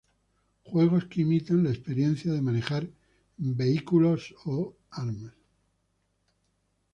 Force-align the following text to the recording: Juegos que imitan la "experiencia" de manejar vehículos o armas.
Juegos 0.63 1.05
que 1.05 1.21
imitan 1.21 1.63
la 1.63 1.69
"experiencia" 1.69 2.33
de 2.33 2.41
manejar 2.41 2.89
vehículos 3.37 4.33
o 4.45 4.73
armas. 4.89 5.33